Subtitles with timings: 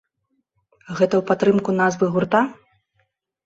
[0.97, 2.45] Гэта ў падтрымку назвы гурта?